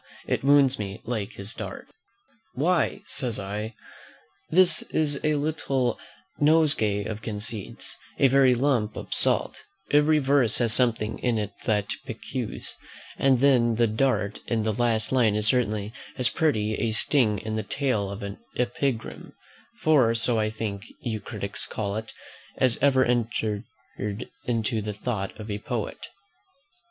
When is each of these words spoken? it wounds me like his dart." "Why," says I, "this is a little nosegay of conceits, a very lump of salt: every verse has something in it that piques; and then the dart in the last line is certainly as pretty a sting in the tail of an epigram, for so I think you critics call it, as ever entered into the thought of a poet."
it 0.25 0.43
wounds 0.43 0.79
me 0.79 0.99
like 1.05 1.33
his 1.33 1.53
dart." 1.53 1.87
"Why," 2.55 3.03
says 3.05 3.39
I, 3.39 3.75
"this 4.49 4.81
is 4.81 5.19
a 5.23 5.35
little 5.35 5.99
nosegay 6.39 7.03
of 7.05 7.21
conceits, 7.21 7.97
a 8.17 8.27
very 8.27 8.55
lump 8.55 8.95
of 8.95 9.13
salt: 9.13 9.59
every 9.91 10.17
verse 10.17 10.57
has 10.57 10.73
something 10.73 11.19
in 11.19 11.37
it 11.37 11.51
that 11.65 11.85
piques; 12.07 12.75
and 13.19 13.41
then 13.41 13.75
the 13.75 13.85
dart 13.85 14.39
in 14.47 14.63
the 14.63 14.73
last 14.73 15.11
line 15.11 15.35
is 15.35 15.45
certainly 15.45 15.93
as 16.17 16.29
pretty 16.29 16.73
a 16.79 16.93
sting 16.93 17.37
in 17.37 17.55
the 17.55 17.61
tail 17.61 18.09
of 18.09 18.23
an 18.23 18.39
epigram, 18.57 19.33
for 19.83 20.15
so 20.15 20.39
I 20.39 20.49
think 20.49 20.81
you 21.01 21.19
critics 21.19 21.67
call 21.67 21.95
it, 21.95 22.11
as 22.57 22.79
ever 22.81 23.05
entered 23.05 23.65
into 24.45 24.81
the 24.81 24.95
thought 24.95 25.39
of 25.39 25.51
a 25.51 25.59
poet." 25.59 26.07